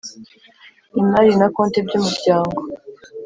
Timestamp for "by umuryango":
1.85-2.59